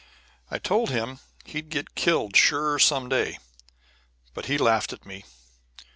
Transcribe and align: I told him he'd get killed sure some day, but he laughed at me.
I 0.49 0.57
told 0.57 0.89
him 0.89 1.19
he'd 1.45 1.69
get 1.69 1.93
killed 1.93 2.35
sure 2.35 2.79
some 2.79 3.07
day, 3.07 3.37
but 4.33 4.47
he 4.47 4.57
laughed 4.57 4.93
at 4.93 5.05
me. 5.05 5.25